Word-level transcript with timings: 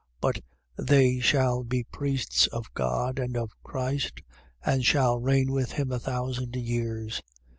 But 0.19 0.41
they 0.77 1.19
shall 1.19 1.63
be 1.63 1.83
priests 1.83 2.47
of 2.47 2.73
God 2.73 3.19
and 3.19 3.37
of 3.37 3.51
Christ: 3.61 4.21
and 4.65 4.83
shall 4.83 5.19
reign 5.19 5.51
with 5.51 5.73
him 5.73 5.91
a 5.91 5.99
thousand 5.99 6.55
years. 6.55 7.21